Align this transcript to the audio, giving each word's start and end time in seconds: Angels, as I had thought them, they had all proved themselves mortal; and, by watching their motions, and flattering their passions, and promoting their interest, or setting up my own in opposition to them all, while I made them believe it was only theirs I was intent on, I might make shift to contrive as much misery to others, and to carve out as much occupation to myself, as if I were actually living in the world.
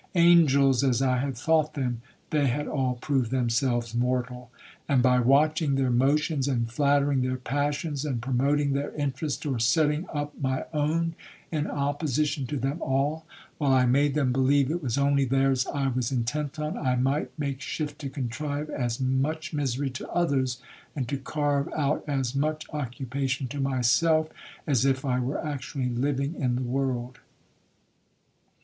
Angels, 0.15 0.83
as 0.83 0.99
I 0.99 1.17
had 1.19 1.37
thought 1.37 1.75
them, 1.75 2.01
they 2.31 2.47
had 2.47 2.67
all 2.67 2.95
proved 2.95 3.29
themselves 3.29 3.93
mortal; 3.93 4.49
and, 4.89 5.03
by 5.03 5.19
watching 5.19 5.75
their 5.75 5.91
motions, 5.91 6.47
and 6.47 6.67
flattering 6.71 7.21
their 7.21 7.37
passions, 7.37 8.03
and 8.03 8.19
promoting 8.19 8.73
their 8.73 8.91
interest, 8.95 9.45
or 9.45 9.59
setting 9.59 10.07
up 10.11 10.33
my 10.41 10.65
own 10.73 11.13
in 11.51 11.67
opposition 11.67 12.47
to 12.47 12.57
them 12.57 12.81
all, 12.81 13.27
while 13.59 13.73
I 13.73 13.85
made 13.85 14.15
them 14.15 14.31
believe 14.33 14.71
it 14.71 14.81
was 14.81 14.97
only 14.97 15.23
theirs 15.23 15.67
I 15.67 15.89
was 15.89 16.11
intent 16.11 16.57
on, 16.57 16.79
I 16.79 16.95
might 16.95 17.37
make 17.37 17.61
shift 17.61 17.99
to 17.99 18.09
contrive 18.09 18.71
as 18.71 18.99
much 18.99 19.53
misery 19.53 19.91
to 19.91 20.09
others, 20.09 20.59
and 20.95 21.07
to 21.09 21.19
carve 21.19 21.69
out 21.77 22.03
as 22.07 22.33
much 22.35 22.67
occupation 22.73 23.47
to 23.49 23.59
myself, 23.61 24.29
as 24.65 24.83
if 24.83 25.05
I 25.05 25.19
were 25.19 25.45
actually 25.45 25.89
living 25.89 26.33
in 26.41 26.55
the 26.55 26.63
world. 26.63 27.19